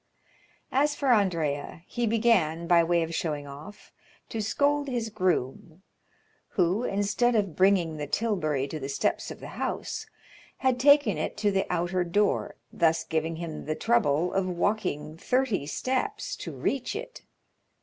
As 0.71 0.95
for 0.95 1.09
Andrea, 1.09 1.83
he 1.85 2.07
began, 2.07 2.65
by 2.65 2.83
way 2.83 3.03
of 3.03 3.13
showing 3.13 3.45
off, 3.45 3.91
to 4.29 4.41
scold 4.41 4.87
his 4.87 5.11
groom, 5.11 5.83
who, 6.57 6.83
instead 6.83 7.35
of 7.35 7.55
bringing 7.55 7.97
the 7.97 8.07
tilbury 8.07 8.67
to 8.69 8.79
the 8.79 8.89
steps 8.89 9.29
of 9.29 9.39
the 9.39 9.49
house, 9.61 10.07
had 10.57 10.79
taken 10.79 11.19
it 11.19 11.37
to 11.37 11.51
the 11.51 11.67
outer 11.71 12.03
door, 12.03 12.55
thus 12.73 13.03
giving 13.03 13.35
him 13.35 13.65
the 13.65 13.75
trouble 13.75 14.33
of 14.33 14.47
walking 14.49 15.17
thirty 15.17 15.67
steps 15.67 16.35
to 16.37 16.51
reach 16.51 16.95
it. 16.95 17.21